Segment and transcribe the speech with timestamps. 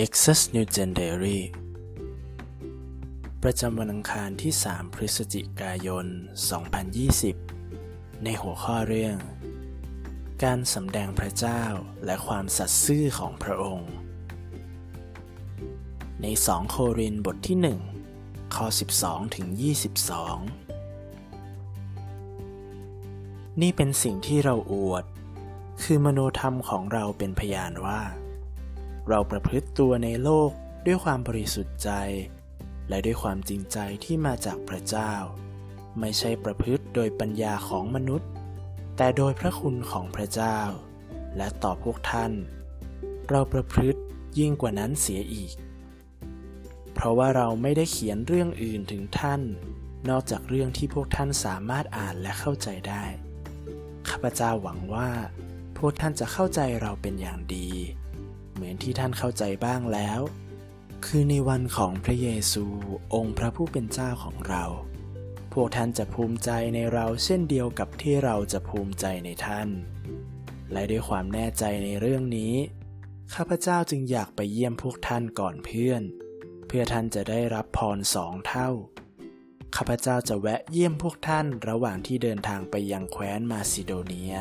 [0.00, 1.40] Nexus New Gen Diary
[3.42, 6.06] ประจำวันอังคารที่ 3 พฤศจิกายน
[7.34, 9.16] 2020 ในหัวข้อเรื่อง
[10.44, 11.62] การสำแดงพระเจ้า
[12.04, 13.90] และความสัตย์ซื่อของพระองค์
[16.22, 17.58] ใน 2 โครินบทที่
[18.04, 18.66] 1 ข้อ
[19.00, 19.46] 12 ถึง
[20.74, 25.04] 22 นี่เป็นสิ่งที่เราอวด
[25.82, 28.00] คือมโนธรรมของเราเป็นพยานว่า
[29.08, 30.50] เราประพฤติตัวในโลก
[30.86, 31.90] ด้วยความบริสุทธิ์ใจ
[32.88, 35.12] และด้วยความจริงใจที่มาจากพระเจ้า
[36.00, 38.28] ไม่ใช่ประพฤติโดยปัญญาของมนุษย์
[38.96, 40.58] แต่โดยพระคุณของพระเจ้า
[41.36, 42.32] และต่อพวกท่าน
[43.28, 44.00] เราประพฤติ
[44.38, 45.54] ยิ่งกว่านั้นเสียอีก
[46.94, 49.40] เพราะว่าเราไม่ได้เขียนเรื่องอื่นถึงท่าน
[50.08, 53.04] นอกจากเรื่องที่พวกท่านสามารถอ่านและเข้าใจได้
[54.08, 55.10] ข้าพเจ้าหวังว่า
[55.78, 57.68] พวกท่านจะเข้าใจเราเป็นอย่างดี
[58.56, 60.20] เหมือนที่ท่านเข้าใจบ้างแล้ว
[61.06, 62.64] คือในวันของพระเยซู
[63.14, 64.64] องค์พระผู้เป็นเจ้าของเรา
[65.52, 69.68] พวกท่านจะภูมิใจในเราเช่นเดียวกับที่เราจะภูมิใจในท่าน
[70.72, 72.54] และด้วยความแน่ใจในเรื่องนี้
[73.34, 76.02] ข้าพเจ้าจึงอยากไปเยี่ยมพวกท่านก่อนเพื่อน
[76.66, 78.70] เพื่อท่านจะได้รับพรสองเท่า
[79.76, 84.34] ข้าพเจ้าจะแวะเยี่ยมพวกท่านระหว่างที่เดินทางไปยังแคว้นมาซิโดเนีย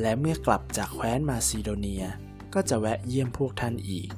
[0.00, 2.04] และเมื่อกลับจากแคว้นมาซิโดเนีย
[2.54, 4.08] ก็จะแวะเยี่ยมพวกท่านอีก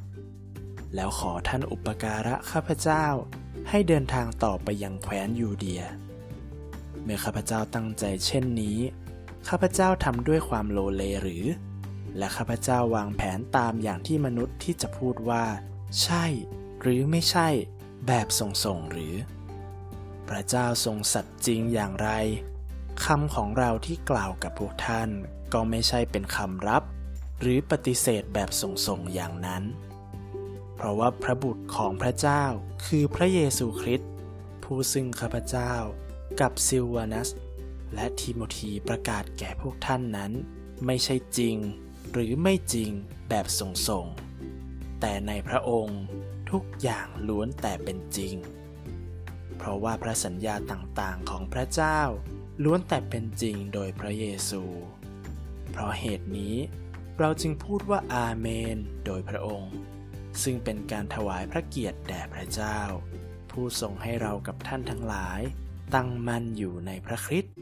[0.94, 3.04] แล้วขอท่านอุปการะข้าพเจ้า
[3.68, 5.82] ให้เดินทางต่อไปยังแคว้นยูเดีย
[7.02, 8.78] เมื่อข้าพเจ้าตั้งใจเช่นนี้
[9.48, 11.44] ข้าพเจ้าทำด้วยความโลเลหรือ
[12.18, 15.44] และข้าพเจ้าวางแผนตามอย่างที่มนุษย์ที่จะพูดว่า
[16.02, 16.24] ใช่
[16.80, 17.48] หรือไม่ใช่
[18.06, 19.14] แบบส่งๆหรือ
[20.28, 22.10] พระเจ้าทรงสัตย์จริงอย่างไร
[23.04, 25.08] คำของเราที่กล่าวกับพวกท่าน
[25.52, 26.82] ก็ไม่ใช่เป็นคำรับ
[27.40, 29.62] หรือปฏิเสธแบบส่งๆอย่างนั้น
[30.74, 32.44] เพราะว่าพระบุตรของพระเจ้า
[32.86, 34.10] คือพระเยซูคริสต์
[34.64, 35.74] ผู้ซึ่งข้าพเจ้า
[36.40, 37.28] กับซิลวานัส
[37.94, 40.32] และทิโมธีประกาศแก่พวกท่านนั้น
[40.86, 41.56] ไม่ใช่จริง
[42.12, 42.90] หรือไม่จริง
[43.28, 46.00] แบบส่งๆแต่ในพระองค์
[46.50, 48.34] ทุกอย่างล้วนแต่เป็นจริง
[49.56, 52.00] เพราะว่าพระสัญญาต่างๆของพระเจ้า
[52.64, 54.62] ล้วนแต่เป็นจริงโดยพระเยซู
[55.70, 56.56] เพราะเหตุนี้
[57.22, 58.76] เราจึงพูดว่าอาเมน
[59.06, 59.74] โดยพระองค์
[60.42, 62.80] ซึ่งเป็นการถวายพระเกียรติแด่พระเจ้า
[63.50, 65.40] ผู้ทรงให้เรากับท่านทั้งหลาย
[65.94, 67.54] ตั้งมั่นอยู่ในพระคริสต์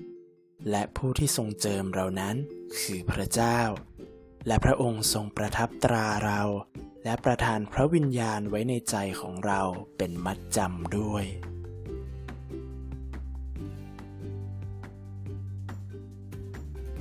[0.71, 2.37] และผู้ที่ทรงเจิมเรานั้น
[2.81, 3.61] คือพระเจ้า
[4.47, 6.43] และพระองค์ทรงประทับตราเรา
[7.05, 9.61] และประทานพระวิญญาณไว้ในใจของเรา
[9.97, 11.25] เป็นมัดจำด้วย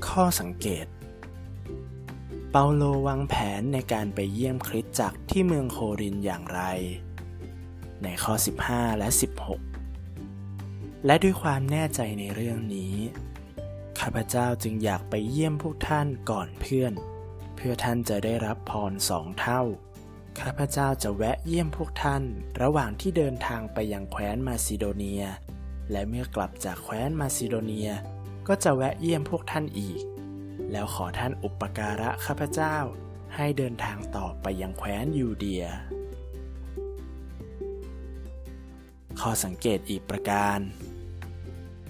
[0.07, 0.87] ข้อสังเกต
[2.51, 6.61] เปาโลวางแผนในการไปเยี่ยมคริสตจักรที่เมืองโครินอย่างไร
[8.03, 8.33] ในข้อ
[8.65, 9.09] 15 และ
[10.07, 12.95] 16 และด้วยความแน่ใจในเรื่องนี้
[13.99, 16.93] ข้าพเจ้าจึงอยากไปเยี่ยมพวกท่านก่อนเพื่อน
[17.55, 19.61] เพื่อท่านจะได้รับพรสองเท่า
[20.39, 22.23] ข้าพเจ้าจะแวะเยี่ยมพวกท่าน
[22.61, 25.23] ระหว่างที่เดินทางไปยังแคว้นมาซิโดเนีย
[25.91, 27.89] และเมื่อกลับจากแคว้นมาซิโดเนีย
[28.47, 29.99] ก็จะแวะเยี่ยมพวกท่านอีก
[30.71, 32.77] แล้วขอท่านอุปการะข้าพเจ้า
[33.35, 35.65] ให้เดินทางต่อไปยังแคว้นยูเดีย
[39.19, 40.59] ข้อสังเกตอีกประการ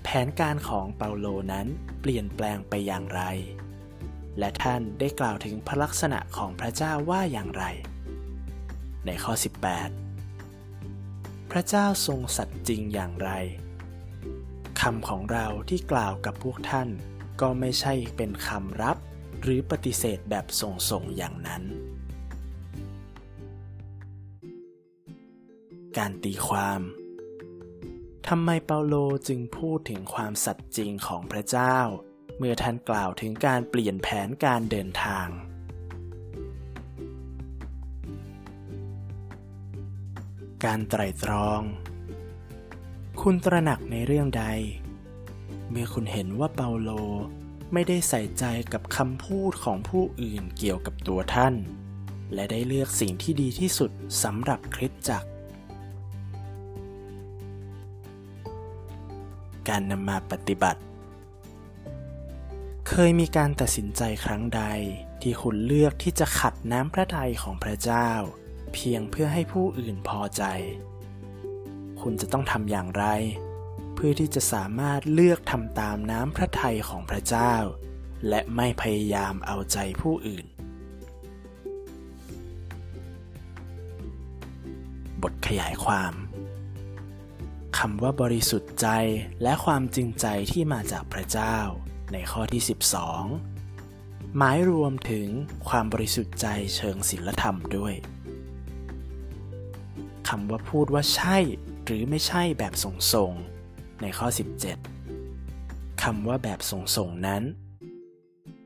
[0.03, 1.67] แผนการของเปาโลนั้น
[2.01, 3.21] เปลี่ยนแปลงไปอย่างไร
[4.39, 7.63] และท่านได้กล่าวถึงพระลักษณะของพระเจ้าว่าอย่างไร
[9.05, 9.33] ในข้อ
[10.41, 13.31] 18 พระเจ้าทรงสัตย์จริงอย่างไร
[14.81, 16.89] คำของเราที่กล่าวกับพวกท่าน
[17.41, 18.97] ก็ไม่ใช่เป็นคำรับ
[19.41, 21.63] หรือปฏิเสธแบบส่งๆอย่างนั้น
[25.97, 26.81] การตีความ
[28.27, 28.95] ทำไมเปาโล
[29.27, 31.77] จึงพูดถึงความสัตย์จริงของพระเจ้า
[32.37, 35.27] เมื่อท่านกล่าวถึงการเปลี่ยนแผนการเดินทาง
[40.65, 41.61] การไตรตรอง
[43.21, 44.45] คุณตระหนักในเรื่องใด
[45.69, 46.89] เมื่อคุณเห็นว่าเปาโล
[47.73, 51.53] ไม่ได้ใส่ใจกับคำพูดของผู้อื่นเกี่ยวกับตัวท่าน
[52.33, 53.91] และได้เลือกสิ่งที่ดีที่สุด
[54.23, 55.29] สำหรับคริสตจักร
[59.69, 60.81] การนำมาปฏิบัติ
[62.89, 64.63] เคยมีการตัดสินใจครั้งใด
[65.21, 68.09] ที่คุณเลือกที่จะขัดน้ำพระทัยของพระเจ้า
[68.73, 70.43] เพียงเพื่อให้ผู้อื่นพอใจ
[72.01, 73.05] คุณจะต้องทำอย่างไร
[73.99, 77.53] เพื่อที่จะสามารถเลือกทำตามน้ำพระทัยของพระเจ้า
[78.29, 80.45] และไม่พยายามเอาใจผู้อื่น
[85.23, 86.13] บทขยายความ
[87.77, 88.87] คำว่าบริสุทธิ์ใจ
[89.43, 91.57] และความจริงใจที่มาจากพระเจ้า
[92.13, 92.61] ในข้อที่
[93.49, 95.27] 12 หมายรวมถึง
[95.67, 97.93] ความบริสุทธิ์ใจเชิงศีลธรรมด้วย
[100.29, 101.37] คำว่าพูดว่าใช่
[101.85, 103.56] หรือไม่ใช่แบบส่งๆ
[104.01, 104.27] ในข้อ
[105.13, 107.43] 17 คำว่าแบบส่งๆนั้น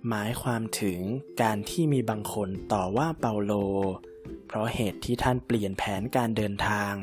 [0.07, 0.99] หมายความถึง
[1.41, 3.53] การที่มีบางคนต่อว่าเปาโล
[4.47, 6.93] เพราะเหตุที่ท่านเปลี่ยนแผนการเดินทาง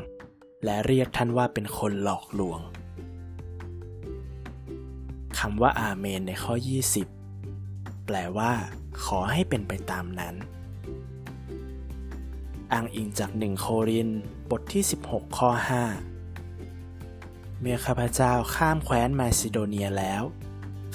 [0.65, 2.61] และเรียกท่านว่าเป็นคนหลอกลวง
[5.39, 6.55] คำว่าอาเมนในข้อ
[7.31, 8.53] 20 แปลว่า
[9.05, 10.35] ขอให้เป็นไปตามนั้น
[12.73, 14.09] อ้างอิงจากหนึ่งโคริน
[14.51, 16.18] บทที่ 16 ข้อ 5
[17.61, 20.23] เมื่อข้าพเจ้าข้ามแคว้นมาซิโดเนียแล้ว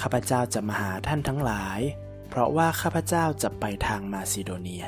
[0.02, 1.80] ข้าพเจ้าจะมาหาท่านทั้งหลาย
[2.28, 4.86] เพราะว่าข้าพเจ้าจะไปทางมาซิโดเนีย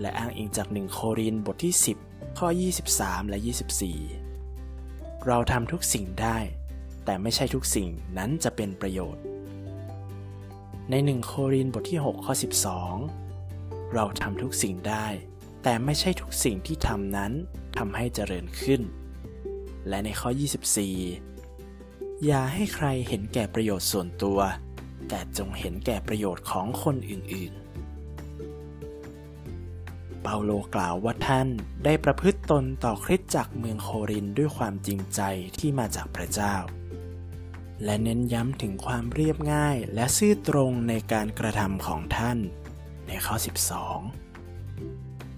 [0.00, 1.74] และอ้างอิงจากหนึ่งโครินบทที่
[2.04, 2.48] 10 ข้อ
[2.90, 3.38] 23 และ
[4.12, 6.38] 24 เราทำทุกสิ่งได้
[7.04, 7.88] แต่ไม่ใช่ทุกสิ่ง
[8.18, 9.22] นั้นจะเป็นประโยชน์
[10.90, 12.34] ในหนึ่งโครินบทที่ 6 ข้อ
[13.12, 15.06] 12 เราทำทุกสิ่งได้
[15.62, 17.32] แต่ไม่ใช่ทุกสิ่งที่ทำนั้น
[17.78, 18.80] ทำให้เจริญขึ้น
[19.88, 20.30] และในข้อ
[21.46, 24.38] 24 อย่าให้ใครเห็นแก่ประโยชน์ส่วนตัว
[25.08, 27.64] แต่จงเห็นแก่ประโยชน์ของคนอื่นๆ
[30.22, 31.48] เปาโลกล่าวว่าท่าน
[31.84, 35.20] ได้ประพฤติตนต่อคริสตจักรเมืองโครินด้วยความจริงใจ
[35.58, 36.54] ที่มาจากพระเจ้า
[37.84, 42.38] และเน้นย้ำถึงความเรียบง่ายและซื่อตรงในการกระทำของท่าน
[43.06, 43.34] ในข้อ
[44.00, 44.23] 12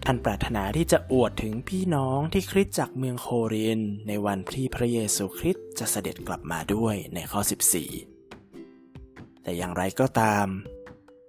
[0.08, 7.40] ท่านปรารถนาที่จะอวดถึงพี่น้องที่คริสตจักเมืองโคริน ในวันที่พระเยซูคริสต์จะเสด็จกลับมาด้วยในข้อ
[8.22, 10.46] 14 แต่อย่างไรก็ตาม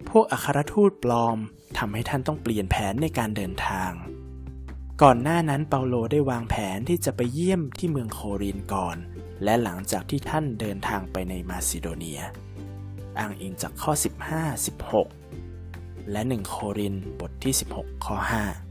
[0.09, 1.37] พวกอัครทูตปลอม
[1.77, 3.91] ทำให้ท่านต้องเปลี่ยนแผนในการเดินทาง
[5.01, 8.97] ก่อนหน้านั้นเปาโลได้วางแผนที่จะไปเยี่ยมที่เมืองโครินก่อน
[9.43, 12.21] และหลังจากที่ท่านเดินทางไปในมาซิโดเนีย
[13.19, 13.91] อ้างอิงจากข้อ
[14.41, 18.66] 15 16และ 1 โครินบทที่ 16 ข้อ 5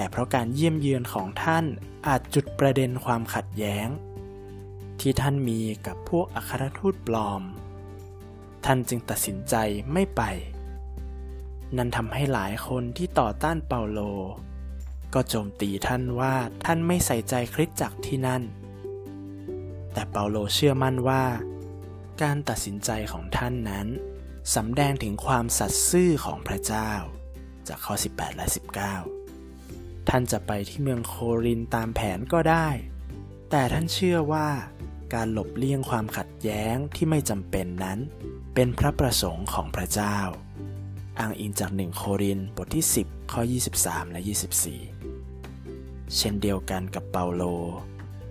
[0.00, 1.64] แต่เพราะการเยี่ยมเยือนของท่าน
[2.06, 3.88] อาจจุดประเด็นความขัดแย้ง
[5.00, 7.42] ที่ท่านมีกับพวกอัครทูตปลอม
[8.64, 9.54] ท่านจึงตัดสินใจ
[9.92, 10.22] ไม่ไป
[11.76, 14.00] นั่นทำให้หลายคนที่ต่อต้านเปาโล
[15.14, 18.42] ก็โจมตีท่านว่าท่านไม่ใส่ใจคริสตจักรที่นั่น
[19.92, 21.24] แต่เปาโลเชื่อมั่นว่า
[22.22, 23.86] การตัดสินใจของท่านนั้น
[24.54, 26.92] สำแดงถึงความสัตย์ซื่อของพระเจ้า
[27.68, 29.19] จากข้อ 18 และ 19
[30.08, 31.14] ท่านจะไปที่เมืองโค
[31.44, 32.68] รินตามแผนก็ได้
[33.50, 34.48] แต่ท่านเชื่อว่า
[35.14, 37.98] การหลบเลี่ยงความขัดแย้งที่ไม่จำเป็นนั้น
[38.54, 40.18] เป็นพระประสงค์ของพระเจ้า
[41.18, 43.42] อ้างอิงจากหนึ่งโครินบทที่ 10 ข้อ
[43.76, 44.20] 23 และ
[45.16, 47.42] 24 เช่นเดียวกันกับเปาโล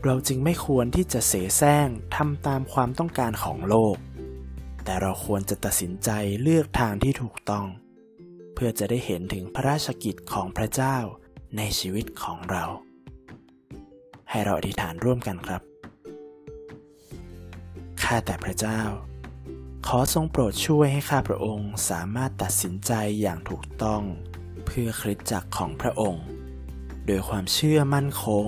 [0.04, 3.96] เราจึงไม่ควรที่จะเสแสร้งทำตามความต้องการของโลก
[4.84, 6.10] แต่เราควรจะตัดสินใจ
[6.42, 7.66] เลือกทางที่ถูกต้อง
[8.54, 10.98] เพื่อจะได้เห็นถึงพระราชกิจของพระเจ้า
[11.58, 12.64] ในชีวิตของเรา
[14.30, 15.62] ให้เราอธิษฐานร่วมกันครับ
[18.02, 18.82] ข้าแต่พระเจ้า
[19.88, 22.92] ขอทรงโปรดช่วยให้ข้าพระองค์สามารถตัดสินใจ
[23.22, 24.02] อย่างถูกต้อง
[24.66, 26.24] เพื่อคริสตจักรของพระองค์
[27.06, 28.48] โดยความเชื่อมั่นคง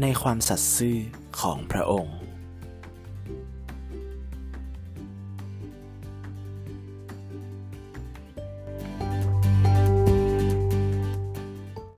[0.00, 0.98] ในความสัตย์ซื่อ
[1.40, 2.16] ของพระองค์